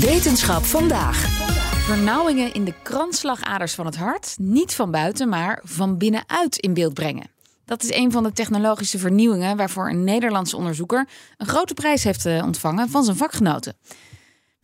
Wetenschap 0.00 0.64
vandaag. 0.64 1.16
Vernauwingen 1.86 2.54
in 2.54 2.64
de 2.64 2.74
kransslagaders 2.82 3.74
van 3.74 3.86
het 3.86 3.96
hart 3.96 4.36
niet 4.40 4.74
van 4.74 4.90
buiten, 4.90 5.28
maar 5.28 5.60
van 5.64 5.98
binnenuit 5.98 6.56
in 6.56 6.74
beeld 6.74 6.94
brengen. 6.94 7.30
Dat 7.64 7.82
is 7.82 7.92
een 7.92 8.12
van 8.12 8.22
de 8.22 8.32
technologische 8.32 8.98
vernieuwingen 8.98 9.56
waarvoor 9.56 9.88
een 9.88 10.04
Nederlandse 10.04 10.56
onderzoeker 10.56 11.08
een 11.36 11.46
grote 11.46 11.74
prijs 11.74 12.04
heeft 12.04 12.26
eh, 12.26 12.44
ontvangen 12.44 12.88
van 12.88 13.04
zijn 13.04 13.16
vakgenoten. 13.16 13.76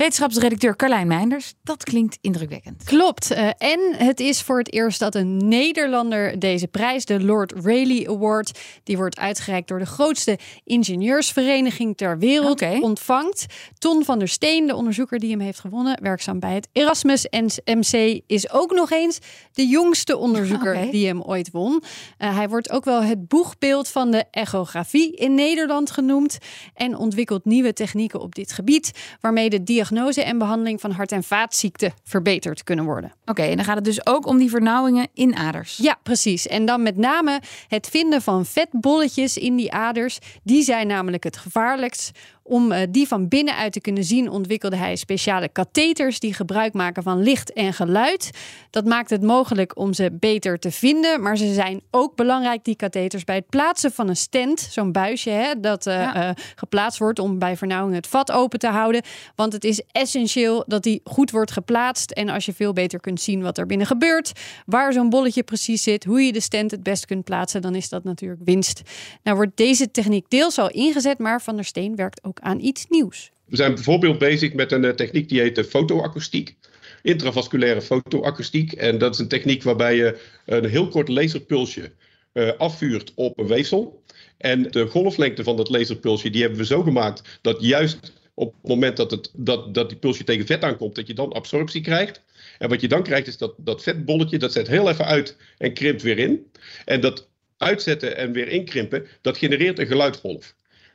Wetenschapsredacteur 0.05 0.77
Carlijn 0.77 1.07
Meinders, 1.07 1.55
dat 1.63 1.85
klinkt 1.85 2.19
indrukwekkend. 2.21 2.85
Klopt. 2.85 3.33
Uh, 3.33 3.49
en 3.59 3.81
het 3.97 4.21
is 4.21 4.43
voor 4.43 4.59
het 4.59 4.73
eerst 4.73 4.99
dat 4.99 5.15
een 5.15 5.49
Nederlander 5.49 6.39
deze 6.39 6.67
prijs, 6.67 7.05
de 7.05 7.25
Lord 7.25 7.53
Rayleigh 7.53 8.11
Award, 8.11 8.59
die 8.83 8.97
wordt 8.97 9.19
uitgereikt 9.19 9.69
door 9.69 9.79
de 9.79 9.87
grootste 9.87 10.39
ingenieursvereniging 10.65 11.97
ter 11.97 12.19
wereld, 12.19 12.81
ontvangt. 12.81 13.47
Ton 13.79 14.05
van 14.05 14.19
der 14.19 14.29
Steen, 14.29 14.67
de 14.67 14.75
onderzoeker 14.75 15.19
die 15.19 15.31
hem 15.31 15.41
heeft 15.41 15.61
gewonnen, 15.61 16.03
werkzaam 16.03 16.41
bij 16.41 16.55
het 16.55 16.69
Erasmus 16.73 17.27
MC, 17.65 18.21
is 18.27 18.51
ook 18.51 18.73
nog 18.73 18.91
eens 18.91 19.19
de 19.53 19.67
jongste 19.67 20.17
onderzoeker 20.17 20.87
die 20.91 21.07
hem 21.07 21.23
ooit 21.23 21.51
won. 21.51 21.83
Uh, 22.19 22.37
hij 22.37 22.49
wordt 22.49 22.71
ook 22.71 22.85
wel 22.85 23.03
het 23.03 23.29
boegbeeld 23.29 23.89
van 23.89 24.11
de 24.11 24.25
echografie 24.31 25.17
in 25.17 25.35
Nederland 25.35 25.91
genoemd 25.91 26.39
en 26.75 26.97
ontwikkelt 26.97 27.45
nieuwe 27.45 27.73
technieken 27.73 28.21
op 28.21 28.35
dit 28.35 28.53
gebied, 28.53 28.91
waarmee 29.21 29.51
de 29.51 29.63
diagnose 29.63 29.93
en 29.97 30.39
behandeling 30.39 30.81
van 30.81 30.91
hart- 30.91 31.13
en 31.13 31.23
vaatziekten 31.23 31.93
verbeterd 32.05 32.65
kunnen 32.65 32.85
worden. 32.85 33.13
Oké, 33.25 33.43
en 33.43 33.57
dan 33.57 33.65
gaat 33.65 33.77
het 33.77 33.85
dus 33.85 34.07
ook 34.07 34.27
om 34.27 34.39
die 34.39 34.51
vernauwingen 34.51 35.09
in 35.15 35.37
aders. 35.37 35.77
Ja, 35.77 35.99
precies. 36.03 36.47
En 36.47 36.67
dan 36.67 36.83
met 36.83 36.97
name 36.97 37.41
het 37.69 37.87
vinden 37.87 38.23
van 38.23 38.47
vetbolletjes 38.47 39.37
in 39.37 39.57
die 39.57 39.73
aders. 39.73 40.19
Die 40.43 40.63
zijn 40.63 40.87
namelijk 40.87 41.25
het 41.25 41.37
gevaarlijkst. 41.37 42.11
Om 42.47 42.73
uh, 42.73 42.79
die 42.91 43.09
van 43.09 43.29
binnenuit 43.29 43.73
te 43.73 43.81
kunnen 43.81 44.05
zien, 44.05 44.29
ontwikkelde 44.31 44.77
hij 44.77 44.97
speciale 44.97 45.49
katheters 45.49 46.21
die 46.21 46.35
gebruik 46.35 46.73
maken 46.73 47.03
van 47.03 47.23
licht 47.23 47.53
en 47.53 47.73
geluid. 47.73 48.31
Dat 48.71 48.85
maakt 48.85 49.11
het 49.11 49.23
mogelijk 49.23 49.79
om 49.79 49.93
ze 49.93 50.11
beter 50.13 50.59
te 50.59 50.71
vinden. 50.71 51.23
Maar 51.23 51.37
ze 51.37 51.55
zijn 51.55 51.81
ook 51.91 52.17
belangrijk, 52.17 52.65
die 52.65 52.77
katheters, 52.77 53.25
bij 53.25 53.35
het 53.35 53.49
plaatsen 53.49 53.93
van 53.93 54.09
een 54.09 54.17
stent. 54.17 54.61
Zo'n 54.71 54.93
buisje 54.93 55.31
hè, 55.31 55.61
dat 55.61 55.87
uh, 55.87 55.95
Ja. 55.95 56.29
uh, 56.29 56.31
geplaatst 56.55 56.99
wordt 56.99 57.19
om 57.19 57.39
bij 57.39 57.57
vernauwing 57.57 57.95
het 57.97 58.07
vat 58.07 58.33
open 58.33 58.59
te 58.59 58.69
houden. 58.69 59.03
Want 59.35 59.53
het 59.53 59.65
is 59.65 59.83
essentieel 59.93 60.65
dat 60.67 60.83
die 60.83 61.01
goed 61.05 61.31
wordt 61.31 61.51
geplaatst. 61.51 62.11
En 62.11 62.29
als 62.29 62.47
je 62.47 62.53
veel 62.53 62.73
beter 62.73 63.01
kunt 63.01 63.21
zien 63.21 63.43
wat 63.43 63.59
er 63.59 63.67
binnen 63.67 63.87
gebeurt, 63.87 64.33
waar 64.67 64.93
zo'n 64.93 65.11
bolletje 65.11 65.43
precies 65.43 65.83
zit, 65.83 66.05
hoe 66.05 66.23
je 66.23 66.33
de 66.33 66.41
stent 66.41 66.71
het 66.71 66.83
best 66.83 67.07
kunt 67.07 67.25
plaatsen, 67.25 67.63
dan 67.63 67.75
is 67.75 67.89
dat 67.89 68.05
natuurlijk 68.05 68.41
winst. 68.45 68.83
Nou 69.23 69.37
wordt 69.37 69.57
deze 69.57 69.91
techniek 69.91 70.31
deels 70.31 70.59
al 70.59 70.71
ingezet, 70.71 71.19
maar 71.19 71.43
Van 71.43 71.55
der 71.57 71.65
Steen 71.65 71.97
werkt 71.97 72.25
ook 72.25 72.34
aan 72.41 72.61
iets 72.61 72.87
nieuws. 72.89 73.31
We 73.45 73.57
zijn 73.57 73.75
bijvoorbeeld 73.75 74.19
bezig 74.19 74.53
met 74.53 74.73
een 74.73 74.85
eh, 74.85 74.91
techniek 74.91 75.29
die 75.29 75.41
heet 75.41 75.55
de 75.55 75.65
fotoakoestiek. 75.65 76.57
Intravasculaire 77.03 77.83
fotoakoestiek. 77.83 78.73
En 78.73 78.99
dat 78.99 79.15
is 79.15 79.21
een 79.21 79.29
techniek 79.29 79.63
waarbij 79.63 79.97
je 79.97 80.21
een 80.47 80.65
heel 80.65 80.89
kort 80.89 81.09
laserpulsje 81.09 81.93
eh, 82.33 82.51
afvuurt 82.59 83.13
op 83.15 83.39
een 83.39 83.47
weefsel. 83.47 84.03
En 84.39 84.63
de 84.63 84.87
golflengte 84.87 85.43
van 85.43 85.57
dat 85.57 85.69
laserpulsje 85.69 86.31
die 86.31 86.41
hebben 86.41 86.59
we 86.59 86.67
zo 86.67 86.83
gemaakt 86.83 87.39
dat 87.41 87.63
juist 87.63 88.13
op 88.35 88.55
het 88.61 88.71
moment 88.71 88.97
dat, 88.97 89.11
het, 89.11 89.31
dat, 89.35 89.75
dat 89.75 89.89
die 89.89 89.99
pulsje 89.99 90.25
tegen 90.25 90.47
vet 90.47 90.63
aankomt, 90.63 90.95
dat 90.95 91.07
je 91.07 91.15
dan 91.15 91.33
absorptie 91.33 91.81
krijgt. 91.81 92.23
En 92.59 92.69
wat 92.69 92.81
je 92.81 92.89
dan 92.89 93.03
krijgt 93.03 93.27
is 93.27 93.37
dat, 93.37 93.55
dat 93.57 93.83
vetbolletje, 93.83 94.39
dat 94.39 94.53
zet 94.53 94.67
heel 94.67 94.89
even 94.89 95.05
uit 95.05 95.37
en 95.59 95.75
krimpt 95.75 96.03
weer 96.03 96.19
in. 96.19 96.51
En 96.85 97.01
dat 97.01 97.29
uitzetten 97.57 98.17
en 98.17 98.33
weer 98.33 98.49
inkrimpen, 98.49 99.07
dat 99.21 99.39
genereert 99.39 99.79
een 99.79 99.87
geluidgolf. 99.87 100.55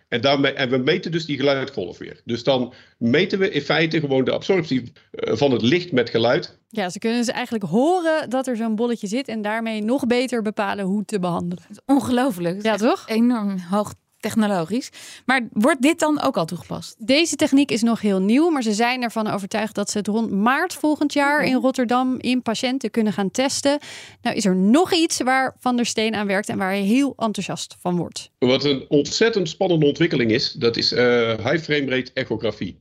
En, 0.09 0.21
daarmee, 0.21 0.53
en 0.53 0.69
we 0.69 0.77
meten 0.77 1.11
dus 1.11 1.25
die 1.25 1.37
geluidgolf 1.37 1.97
weer. 1.97 2.21
Dus 2.25 2.43
dan 2.43 2.73
meten 2.97 3.39
we 3.39 3.51
in 3.51 3.61
feite 3.61 3.99
gewoon 3.99 4.23
de 4.23 4.31
absorptie 4.31 4.91
eh, 5.11 5.35
van 5.35 5.51
het 5.51 5.61
licht 5.61 5.91
met 5.91 6.09
geluid. 6.09 6.57
Ja, 6.69 6.89
ze 6.89 6.99
kunnen 6.99 7.19
dus 7.19 7.27
eigenlijk 7.27 7.63
horen 7.63 8.29
dat 8.29 8.47
er 8.47 8.55
zo'n 8.55 8.75
bolletje 8.75 9.07
zit 9.07 9.27
en 9.27 9.41
daarmee 9.41 9.83
nog 9.83 10.07
beter 10.07 10.41
bepalen 10.41 10.85
hoe 10.85 11.05
te 11.05 11.19
behandelen. 11.19 11.63
Ongelooflijk. 11.85 12.63
Ja, 12.63 12.75
toch? 12.75 13.03
Enorm 13.07 13.59
hoog 13.59 13.93
technologisch. 14.19 14.89
Maar 15.25 15.47
wordt 15.51 15.81
dit 15.81 15.99
dan 15.99 16.21
ook 16.21 16.37
al 16.37 16.45
toegepast? 16.45 16.95
Deze 16.97 17.35
techniek 17.35 17.71
is 17.71 17.81
nog 17.81 18.01
heel 18.01 18.19
nieuw, 18.19 18.49
maar 18.49 18.63
ze 18.63 18.73
zijn 18.73 19.03
ervan 19.03 19.27
overtuigd 19.27 19.75
dat 19.75 19.89
ze 19.89 19.97
het 19.97 20.07
rond 20.07 20.31
maart 20.31 20.73
volgend 20.73 21.13
jaar 21.13 21.43
in 21.43 21.55
Rotterdam 21.55 22.19
in 22.19 22.41
patiënten 22.41 22.91
kunnen 22.91 23.13
gaan 23.13 23.31
testen. 23.31 23.79
Nou 24.21 24.35
is 24.35 24.45
er 24.45 24.55
nog 24.55 24.93
iets 24.93 25.21
waar 25.21 25.55
Van 25.59 25.75
der 25.75 25.85
Steen 25.85 26.15
aan 26.15 26.27
werkt 26.27 26.49
en 26.49 26.57
waar 26.57 26.69
hij 26.69 26.81
heel 26.81 27.13
enthousiast 27.17 27.75
van 27.79 27.97
wordt. 27.97 28.31
Wat 28.39 28.63
een 28.63 28.85
ontzettend 28.87 29.49
spannende 29.49 29.85
ontwikkeling 29.85 30.31
is, 30.31 30.51
dat 30.51 30.77
is 30.77 30.91
uh, 30.91 30.99
high 31.27 31.63
frame 31.63 31.89
rate 31.89 32.11
echografie. 32.13 32.79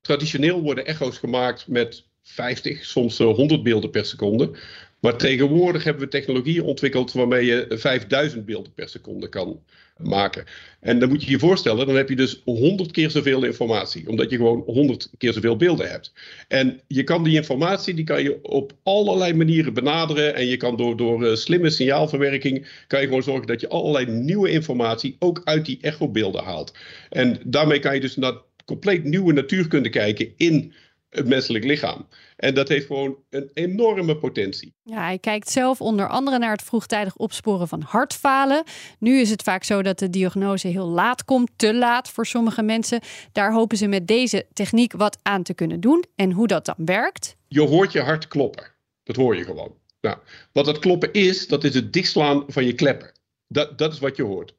Traditioneel 0.00 0.60
worden 0.60 0.86
echo's 0.86 1.18
gemaakt 1.18 1.68
met 1.68 2.04
50, 2.22 2.84
soms 2.84 3.18
100 3.18 3.62
beelden 3.62 3.90
per 3.90 4.04
seconde. 4.04 4.50
Maar 5.00 5.16
tegenwoordig 5.16 5.84
hebben 5.84 6.02
we 6.02 6.08
technologieën 6.08 6.62
ontwikkeld 6.62 7.12
waarmee 7.12 7.44
je 7.44 7.66
5000 7.68 8.44
beelden 8.44 8.72
per 8.74 8.88
seconde 8.88 9.28
kan 9.28 9.60
maken. 10.02 10.44
En 10.80 10.98
dan 10.98 11.08
moet 11.08 11.24
je 11.24 11.30
je 11.30 11.38
voorstellen, 11.38 11.86
dan 11.86 11.96
heb 11.96 12.08
je 12.08 12.16
dus 12.16 12.42
100 12.44 12.90
keer 12.90 13.10
zoveel 13.10 13.44
informatie, 13.44 14.08
omdat 14.08 14.30
je 14.30 14.36
gewoon 14.36 14.62
100 14.66 15.10
keer 15.18 15.32
zoveel 15.32 15.56
beelden 15.56 15.90
hebt. 15.90 16.12
En 16.48 16.80
je 16.86 17.04
kan 17.04 17.24
die 17.24 17.34
informatie, 17.34 17.94
die 17.94 18.04
kan 18.04 18.22
je 18.22 18.42
op 18.42 18.72
allerlei 18.82 19.34
manieren 19.34 19.74
benaderen 19.74 20.34
en 20.34 20.46
je 20.46 20.56
kan 20.56 20.76
door, 20.76 20.96
door 20.96 21.26
uh, 21.26 21.34
slimme 21.34 21.70
signaalverwerking, 21.70 22.84
kan 22.86 23.00
je 23.00 23.06
gewoon 23.06 23.22
zorgen 23.22 23.46
dat 23.46 23.60
je 23.60 23.68
allerlei 23.68 24.06
nieuwe 24.06 24.50
informatie 24.50 25.16
ook 25.18 25.40
uit 25.44 25.66
die 25.66 25.78
echobeelden 25.80 26.44
haalt. 26.44 26.74
En 27.10 27.40
daarmee 27.44 27.78
kan 27.78 27.94
je 27.94 28.00
dus 28.00 28.16
naar 28.16 28.34
compleet 28.64 29.04
nieuwe 29.04 29.32
natuurkunde 29.32 29.88
kijken 29.88 30.32
in 30.36 30.72
het 31.10 31.26
menselijk 31.26 31.64
lichaam. 31.64 32.06
En 32.36 32.54
dat 32.54 32.68
heeft 32.68 32.86
gewoon 32.86 33.16
een 33.30 33.50
enorme 33.54 34.16
potentie. 34.16 34.74
Ja, 34.82 35.04
hij 35.04 35.18
kijkt 35.18 35.50
zelf 35.50 35.80
onder 35.80 36.08
andere 36.08 36.38
naar 36.38 36.52
het 36.52 36.62
vroegtijdig 36.62 37.16
opsporen 37.16 37.68
van 37.68 37.80
hartfalen. 37.80 38.64
Nu 38.98 39.20
is 39.20 39.30
het 39.30 39.42
vaak 39.42 39.64
zo 39.64 39.82
dat 39.82 39.98
de 39.98 40.10
diagnose 40.10 40.68
heel 40.68 40.88
laat 40.88 41.24
komt, 41.24 41.50
te 41.56 41.74
laat 41.74 42.10
voor 42.10 42.26
sommige 42.26 42.62
mensen. 42.62 43.00
Daar 43.32 43.52
hopen 43.52 43.76
ze 43.76 43.86
met 43.86 44.06
deze 44.06 44.46
techniek 44.52 44.92
wat 44.92 45.18
aan 45.22 45.42
te 45.42 45.54
kunnen 45.54 45.80
doen. 45.80 46.04
En 46.14 46.32
hoe 46.32 46.46
dat 46.46 46.64
dan 46.64 46.74
werkt? 46.84 47.36
Je 47.48 47.60
hoort 47.60 47.92
je 47.92 48.00
hart 48.00 48.28
kloppen. 48.28 48.64
Dat 49.02 49.16
hoor 49.16 49.36
je 49.36 49.44
gewoon. 49.44 49.74
Nou, 50.00 50.18
wat 50.52 50.64
dat 50.64 50.78
kloppen 50.78 51.12
is, 51.12 51.48
dat 51.48 51.64
is 51.64 51.74
het 51.74 51.92
dichtslaan 51.92 52.44
van 52.46 52.64
je 52.64 52.74
kleppen. 52.74 53.12
Dat, 53.48 53.78
dat 53.78 53.92
is 53.92 53.98
wat 53.98 54.16
je 54.16 54.22
hoort. 54.22 54.54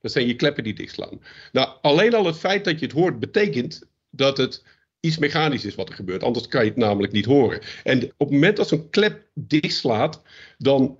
Dat 0.00 0.12
zijn 0.12 0.26
je 0.26 0.36
kleppen 0.36 0.64
die 0.64 0.74
dichtslaan. 0.74 1.20
Nou, 1.52 1.68
alleen 1.82 2.14
al 2.14 2.26
het 2.26 2.38
feit 2.38 2.64
dat 2.64 2.78
je 2.78 2.86
het 2.86 2.94
hoort 2.94 3.20
betekent 3.20 3.87
dat 4.10 4.36
het 4.36 4.64
iets 5.00 5.18
mechanisch 5.18 5.64
is 5.64 5.74
wat 5.74 5.88
er 5.88 5.94
gebeurt. 5.94 6.22
Anders 6.22 6.48
kan 6.48 6.64
je 6.64 6.68
het 6.70 6.78
namelijk 6.78 7.12
niet 7.12 7.24
horen. 7.24 7.60
En 7.84 8.02
op 8.02 8.18
het 8.18 8.30
moment 8.30 8.56
dat 8.56 8.68
zo'n 8.68 8.90
klep 8.90 9.26
dichtslaat, 9.34 10.22
dan 10.58 10.98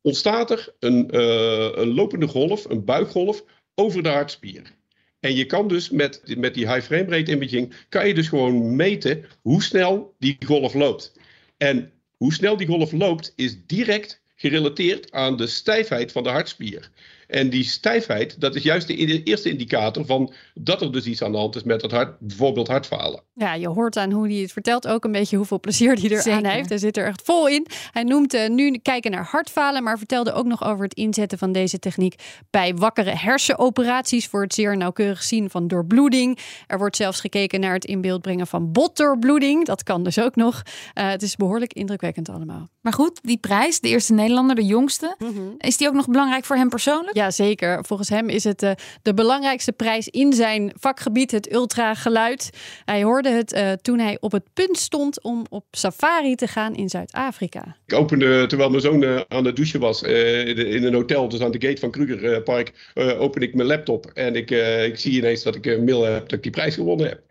ontstaat 0.00 0.50
er 0.50 0.74
een, 0.78 1.08
uh, 1.14 1.70
een 1.74 1.94
lopende 1.94 2.26
golf, 2.28 2.64
een 2.64 2.84
buikgolf, 2.84 3.44
over 3.74 4.02
de 4.02 4.08
hartspier. 4.08 4.72
En 5.20 5.34
je 5.34 5.46
kan 5.46 5.68
dus 5.68 5.90
met, 5.90 6.22
met 6.38 6.54
die 6.54 6.72
high 6.72 6.86
frame 6.86 7.16
rate 7.16 7.32
imaging, 7.32 7.74
kan 7.88 8.06
je 8.06 8.14
dus 8.14 8.28
gewoon 8.28 8.76
meten 8.76 9.24
hoe 9.42 9.62
snel 9.62 10.14
die 10.18 10.36
golf 10.46 10.74
loopt. 10.74 11.12
En 11.56 11.92
hoe 12.16 12.32
snel 12.32 12.56
die 12.56 12.66
golf 12.66 12.92
loopt, 12.92 13.32
is 13.36 13.56
direct 13.66 14.22
gerelateerd 14.34 15.12
aan 15.12 15.36
de 15.36 15.46
stijfheid 15.46 16.12
van 16.12 16.22
de 16.22 16.28
hartspier. 16.28 16.90
En 17.26 17.50
die 17.50 17.64
stijfheid, 17.64 18.40
dat 18.40 18.54
is 18.54 18.62
juist 18.62 18.86
de 18.86 19.22
eerste 19.22 19.50
indicator 19.50 20.06
van 20.06 20.32
dat 20.54 20.82
er 20.82 20.92
dus 20.92 21.06
iets 21.06 21.22
aan 21.22 21.32
de 21.32 21.38
hand 21.38 21.56
is 21.56 21.62
met 21.62 21.82
het 21.82 21.90
hart, 21.90 22.18
bijvoorbeeld 22.20 22.68
hartfalen. 22.68 23.22
Ja, 23.34 23.54
je 23.54 23.68
hoort 23.68 23.96
aan 23.96 24.10
hoe 24.10 24.28
hij 24.28 24.36
het 24.36 24.52
vertelt 24.52 24.86
ook 24.86 25.04
een 25.04 25.12
beetje 25.12 25.36
hoeveel 25.36 25.60
plezier 25.60 25.94
hij 25.94 26.10
er 26.10 26.22
Zeker. 26.22 26.38
aan 26.38 26.44
heeft. 26.44 26.68
Hij 26.68 26.78
zit 26.78 26.96
er 26.96 27.06
echt 27.06 27.22
vol 27.24 27.48
in. 27.48 27.66
Hij 27.90 28.02
noemt 28.02 28.34
uh, 28.34 28.48
nu 28.48 28.78
kijken 28.78 29.10
naar 29.10 29.24
hartfalen, 29.24 29.82
maar 29.82 29.98
vertelde 29.98 30.32
ook 30.32 30.46
nog 30.46 30.64
over 30.64 30.84
het 30.84 30.94
inzetten 30.94 31.38
van 31.38 31.52
deze 31.52 31.78
techniek 31.78 32.14
bij 32.50 32.74
wakkere 32.74 33.16
hersenoperaties 33.16 34.26
voor 34.26 34.42
het 34.42 34.54
zeer 34.54 34.76
nauwkeurig 34.76 35.22
zien 35.22 35.50
van 35.50 35.68
doorbloeding. 35.68 36.38
Er 36.66 36.78
wordt 36.78 36.96
zelfs 36.96 37.20
gekeken 37.20 37.60
naar 37.60 37.72
het 37.74 37.84
in 37.84 38.00
beeld 38.00 38.22
brengen 38.22 38.46
van 38.46 38.72
botdoorbloeding. 38.72 39.64
Dat 39.64 39.82
kan 39.82 40.04
dus 40.04 40.18
ook 40.18 40.36
nog. 40.36 40.62
Uh, 40.94 41.08
het 41.08 41.22
is 41.22 41.36
behoorlijk 41.36 41.72
indrukwekkend 41.72 42.28
allemaal. 42.28 42.68
Maar 42.80 42.92
goed, 42.92 43.20
die 43.22 43.38
prijs, 43.38 43.80
de 43.80 43.88
eerste 43.88 44.12
Nederlander, 44.12 44.56
de 44.56 44.64
jongste, 44.64 45.14
Mm 45.18 45.34
-hmm. 45.34 45.54
is 45.58 45.76
die 45.76 45.88
ook 45.88 45.94
nog 45.94 46.08
belangrijk 46.08 46.44
voor 46.44 46.56
hem 46.56 46.68
persoonlijk? 46.68 47.13
Ja, 47.14 47.30
zeker. 47.30 47.84
Volgens 47.84 48.08
hem 48.08 48.28
is 48.28 48.44
het 48.44 48.62
uh, 48.62 48.70
de 49.02 49.14
belangrijkste 49.14 49.72
prijs 49.72 50.08
in 50.08 50.32
zijn 50.32 50.72
vakgebied, 50.78 51.30
het 51.30 51.52
ultrageluid. 51.52 52.50
Hij 52.84 53.02
hoorde 53.02 53.28
het 53.28 53.52
uh, 53.52 53.72
toen 53.72 53.98
hij 53.98 54.16
op 54.20 54.32
het 54.32 54.44
punt 54.54 54.78
stond 54.78 55.22
om 55.22 55.46
op 55.50 55.64
safari 55.70 56.34
te 56.34 56.46
gaan 56.46 56.74
in 56.74 56.88
Zuid-Afrika. 56.88 57.76
Ik 57.86 57.94
opende, 57.94 58.46
terwijl 58.46 58.70
mijn 58.70 58.82
zoon 58.82 59.02
uh, 59.02 59.20
aan 59.28 59.44
het 59.44 59.56
douchen 59.56 59.80
was 59.80 60.02
in 60.02 60.84
een 60.84 60.94
hotel, 60.94 61.28
dus 61.28 61.40
aan 61.40 61.50
de 61.50 61.66
gate 61.66 61.80
van 61.80 61.90
Kruger 61.90 62.42
Park, 62.42 62.92
open 63.18 63.42
ik 63.42 63.54
mijn 63.54 63.68
laptop 63.68 64.06
en 64.06 64.36
ik, 64.36 64.50
ik 64.84 64.98
zie 64.98 65.12
ineens 65.12 65.42
dat 65.42 65.54
ik 65.54 65.66
een 65.66 65.84
mail 65.84 66.04
heb 66.04 66.22
dat 66.22 66.32
ik 66.32 66.42
die 66.42 66.52
prijs 66.52 66.74
gewonnen 66.74 67.08
heb. 67.08 67.22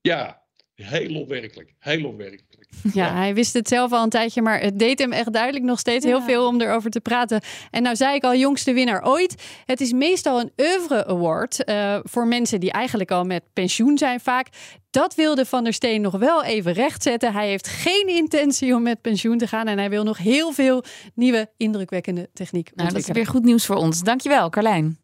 Ja, 0.00 0.42
heel 0.74 1.20
opwerkelijk. 1.20 1.74
Heel 1.78 2.04
opwerkelijk. 2.04 2.54
Ja, 2.92 3.14
hij 3.14 3.34
wist 3.34 3.52
het 3.52 3.68
zelf 3.68 3.92
al 3.92 4.02
een 4.02 4.08
tijdje, 4.08 4.42
maar 4.42 4.60
het 4.60 4.78
deed 4.78 4.98
hem 4.98 5.12
echt 5.12 5.32
duidelijk 5.32 5.64
nog 5.64 5.78
steeds 5.78 6.04
heel 6.04 6.22
veel 6.22 6.46
om 6.46 6.60
erover 6.60 6.90
te 6.90 7.00
praten. 7.00 7.40
En 7.70 7.82
nou 7.82 7.96
zei 7.96 8.14
ik 8.14 8.24
al, 8.24 8.34
jongste 8.34 8.72
winnaar 8.72 9.04
ooit. 9.04 9.42
Het 9.64 9.80
is 9.80 9.92
meestal 9.92 10.40
een 10.40 10.52
oeuvre 10.56 11.06
award 11.06 11.68
uh, 11.68 11.98
voor 12.02 12.26
mensen 12.26 12.60
die 12.60 12.72
eigenlijk 12.72 13.10
al 13.10 13.24
met 13.24 13.42
pensioen 13.52 13.98
zijn 13.98 14.20
vaak. 14.20 14.48
Dat 14.90 15.14
wilde 15.14 15.44
Van 15.44 15.64
der 15.64 15.72
Steen 15.72 16.00
nog 16.00 16.16
wel 16.18 16.44
even 16.44 16.72
rechtzetten. 16.72 17.32
Hij 17.32 17.48
heeft 17.48 17.68
geen 17.68 18.06
intentie 18.08 18.74
om 18.74 18.82
met 18.82 19.00
pensioen 19.00 19.38
te 19.38 19.46
gaan 19.46 19.66
en 19.66 19.78
hij 19.78 19.90
wil 19.90 20.04
nog 20.04 20.18
heel 20.18 20.52
veel 20.52 20.84
nieuwe 21.14 21.50
indrukwekkende 21.56 22.28
techniek 22.32 22.70
Nou, 22.74 22.88
dat 22.88 22.98
is 22.98 23.08
weer 23.08 23.26
goed 23.26 23.44
nieuws 23.44 23.66
voor 23.66 23.76
ons. 23.76 24.00
Dankjewel, 24.00 24.50
Carlijn. 24.50 25.03